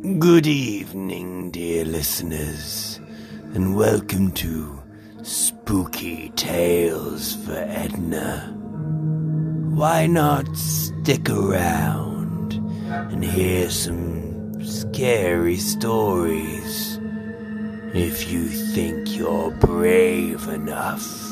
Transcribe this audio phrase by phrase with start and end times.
[0.00, 3.00] Good evening, dear listeners,
[3.52, 4.80] and welcome to
[5.22, 8.54] Spooky Tales for Edna.
[9.74, 12.54] Why not stick around
[13.10, 17.00] and hear some scary stories
[17.92, 21.27] if you think you're brave enough?